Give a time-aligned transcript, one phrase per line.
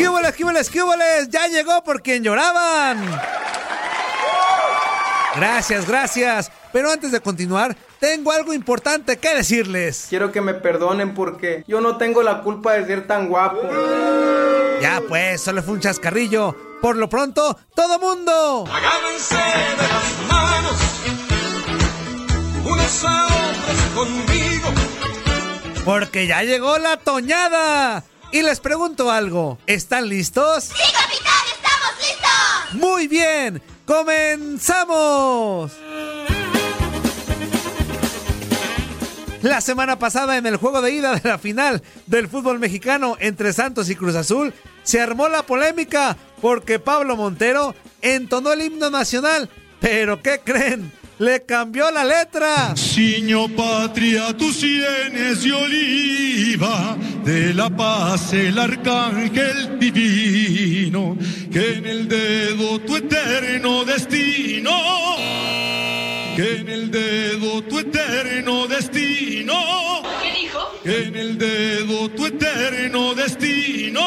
[0.00, 0.94] ¿Qué hubo, qué hubo, qué hubo?
[1.28, 3.04] Ya llegó por quien lloraban.
[5.36, 6.50] Gracias, gracias.
[6.72, 10.06] Pero antes de continuar, tengo algo importante que decirles.
[10.08, 13.60] Quiero que me perdonen porque yo no tengo la culpa de ser tan guapo.
[14.80, 16.56] Ya pues, solo fue un chascarrillo.
[16.80, 18.64] Por lo pronto, todo mundo.
[18.72, 20.76] Agárrense de las manos.
[22.64, 24.68] Unos a otros conmigo.
[25.84, 28.02] Porque ya llegó la toñada.
[28.32, 29.58] Y les pregunto algo.
[29.66, 30.64] ¿Están listos?
[30.64, 31.44] ¡Sí, capitán!
[31.56, 32.74] ¡Estamos listos!
[32.74, 33.62] Muy bien.
[33.84, 35.72] ¡Comenzamos!
[39.42, 43.52] La semana pasada en el juego de ida de la final del fútbol mexicano entre
[43.54, 49.48] Santos y Cruz Azul se armó la polémica porque Pablo Montero entonó el himno nacional.
[49.80, 50.92] Pero ¿qué creen?
[51.20, 52.74] Le cambió la letra.
[52.74, 61.18] Siño patria, tus sienes de oliva, de la paz el arcángel divino,
[61.52, 64.70] que en el dedo tu eterno destino
[66.36, 69.54] que en el dedo tu eterno destino.
[70.22, 70.60] ¿Qué dijo?
[70.82, 74.00] Que en el dedo tu eterno destino.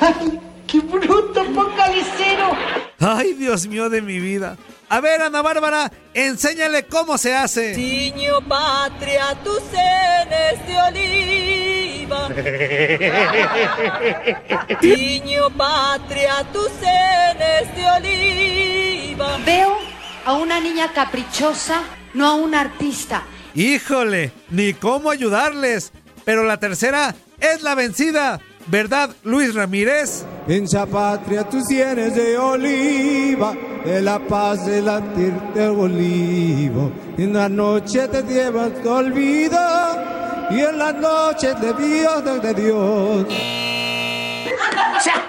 [0.00, 2.81] ¡Ay, qué bruto focalicero!
[3.04, 4.56] Ay, Dios mío de mi vida.
[4.88, 7.74] A ver, Ana Bárbara, enséñale cómo se hace.
[7.74, 12.28] Ciño patria, tus senes de oliva.
[14.80, 19.36] Ciño patria, tus senes de oliva.
[19.44, 19.76] Veo
[20.24, 21.82] a una niña caprichosa,
[22.14, 23.24] no a un artista.
[23.56, 25.90] Híjole, ni cómo ayudarles.
[26.24, 28.38] Pero la tercera es la vencida.
[28.68, 30.24] ¿Verdad, Luis Ramírez?
[30.48, 33.54] En esa patria tú tienes de oliva,
[33.84, 36.90] de la paz de latir olivo.
[37.16, 39.58] En la noche te llevas tu olvido,
[40.50, 43.26] y en la noche de Dios, de Dios.
[44.96, 45.22] O sea,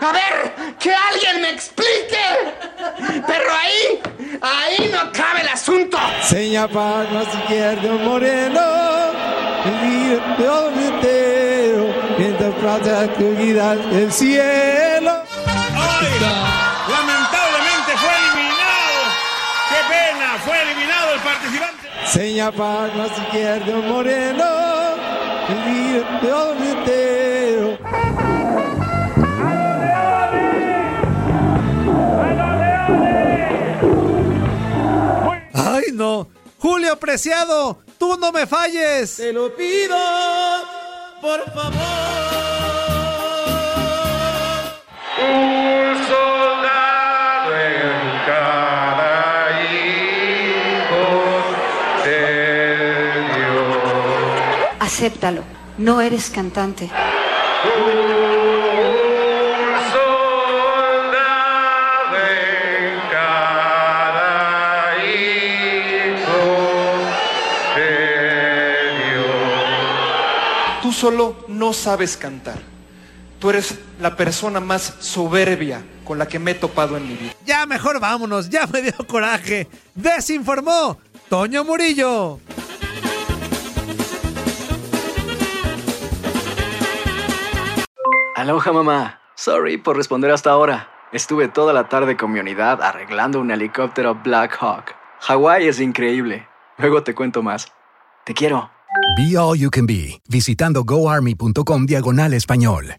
[0.00, 2.18] a ver, que alguien me explique.
[3.26, 4.00] Pero ahí,
[4.40, 5.98] ahí no cabe el asunto.
[6.22, 8.60] Seña palma izquierdo moreno,
[9.64, 10.18] el
[12.58, 13.24] plata que
[13.92, 15.22] el cielo.
[16.00, 16.32] ¡Oiga!
[16.88, 18.98] Lamentablemente fue eliminado.
[19.68, 20.38] ¡Qué pena!
[20.44, 21.88] Fue eliminado el participante.
[22.06, 24.44] Seña palma izquierdo moreno,
[25.48, 25.64] el
[26.72, 27.78] entero.
[35.54, 36.28] ¡Ay, no!
[36.58, 39.16] Julio Preciado, tú no me falles.
[39.16, 39.96] Te lo pido,
[41.20, 42.27] por favor.
[54.80, 55.42] Acéptalo,
[55.76, 56.84] no eres cantante.
[56.84, 56.90] Un
[59.92, 66.42] soldado en cada hijo
[67.76, 67.92] de
[69.04, 70.82] Dios.
[70.82, 72.58] Tú solo no sabes cantar.
[73.38, 77.32] Tú eres la persona más soberbia con la que me he topado en mi vida.
[77.46, 79.68] Ya mejor vámonos, ya me dio coraje.
[79.94, 82.40] Desinformó Toño Murillo.
[88.34, 89.20] Aloha mamá.
[89.36, 90.88] Sorry por responder hasta ahora.
[91.12, 94.94] Estuve toda la tarde con mi unidad arreglando un helicóptero Black Hawk.
[95.20, 96.48] Hawái es increíble.
[96.76, 97.68] Luego te cuento más.
[98.24, 98.70] Te quiero.
[99.16, 102.96] Be All You Can Be, visitando goarmy.com diagonal español.